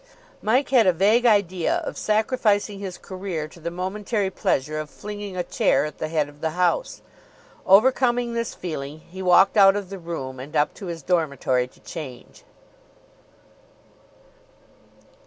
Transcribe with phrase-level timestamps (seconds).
[0.41, 5.37] Mike had a vague idea of sacrificing his career to the momentary pleasure of flinging
[5.37, 7.03] a chair at the head of the house.
[7.67, 11.79] Overcoming this feeling, he walked out of the room, and up to his dormitory to
[11.81, 12.43] change.